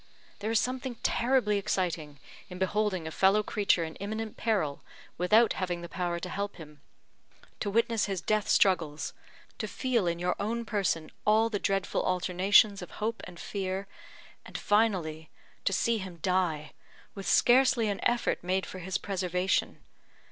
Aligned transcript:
There 0.39 0.49
is 0.49 0.59
something 0.59 0.95
terribly 1.03 1.59
exciting 1.59 2.19
in 2.49 2.57
beholding 2.57 3.05
a 3.05 3.11
fellow 3.11 3.43
creature 3.43 3.83
in 3.83 3.95
imminent 3.97 4.35
peril, 4.35 4.81
without 5.15 5.53
having 5.53 5.81
the 5.83 5.87
power 5.87 6.17
to 6.21 6.27
help 6.27 6.55
him. 6.55 6.81
To 7.59 7.69
witness 7.69 8.05
his 8.05 8.19
death 8.19 8.49
struggles 8.49 9.13
to 9.59 9.67
feel 9.67 10.07
in 10.07 10.17
your 10.17 10.35
own 10.39 10.65
person 10.65 11.11
all 11.23 11.51
the 11.51 11.59
dreadful 11.59 12.01
alternations 12.01 12.81
of 12.81 12.89
hope 12.97 13.21
and 13.27 13.39
fear 13.39 13.85
and, 14.43 14.57
finally, 14.57 15.29
to 15.65 15.71
see 15.71 15.99
him 15.99 16.17
die, 16.23 16.71
with 17.13 17.27
scarcely 17.27 17.87
an 17.87 17.99
effort 18.03 18.43
made 18.43 18.65
for 18.65 18.79
his 18.79 18.97
preservation. 18.97 19.83